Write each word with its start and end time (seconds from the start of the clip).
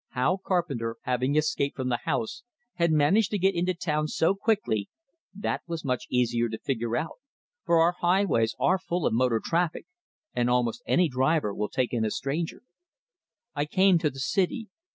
How 0.13 0.37
Carpenter, 0.37 0.97
having 1.03 1.35
escaped 1.35 1.75
from 1.75 1.89
the 1.89 1.99
house, 2.05 2.41
had 2.73 2.91
managed 2.91 3.29
to 3.29 3.37
get 3.37 3.53
into 3.53 3.75
town 3.75 4.07
so 4.07 4.33
quickly 4.33 4.89
that 5.31 5.61
was 5.67 5.85
much 5.85 6.07
easier 6.09 6.49
to 6.49 6.57
figure 6.57 6.97
out; 6.97 7.19
for 7.63 7.77
our 7.79 7.93
highways 7.99 8.55
are 8.59 8.79
full 8.79 9.05
of 9.05 9.13
motor 9.13 9.39
traffic, 9.39 9.85
and 10.33 10.49
almost 10.49 10.81
any 10.87 11.07
driver 11.07 11.53
will 11.53 11.69
take 11.69 11.93
in 11.93 12.03
a 12.03 12.09
stranger. 12.09 12.63
I 13.53 13.65
came 13.65 13.99
to 13.99 14.09
the 14.09 14.19
city. 14.19 14.69